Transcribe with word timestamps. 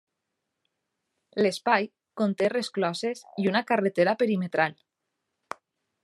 L’Espai 1.43 1.83
conté 2.21 2.49
rescloses 2.53 3.21
i 3.43 3.45
una 3.51 3.63
carretera 3.73 4.19
perimetral. 4.23 4.77